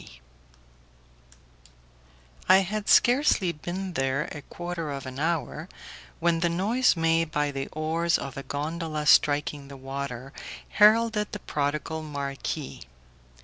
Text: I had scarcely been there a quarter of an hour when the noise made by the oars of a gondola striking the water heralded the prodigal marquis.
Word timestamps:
I 2.49 2.61
had 2.65 2.89
scarcely 2.89 3.51
been 3.51 3.93
there 3.93 4.23
a 4.31 4.41
quarter 4.41 4.89
of 4.89 5.05
an 5.05 5.19
hour 5.19 5.69
when 6.19 6.39
the 6.39 6.49
noise 6.49 6.95
made 6.97 7.29
by 7.29 7.51
the 7.51 7.67
oars 7.67 8.17
of 8.17 8.35
a 8.35 8.41
gondola 8.41 9.05
striking 9.05 9.67
the 9.67 9.77
water 9.77 10.33
heralded 10.69 11.33
the 11.33 11.39
prodigal 11.39 12.01
marquis. 12.01 12.81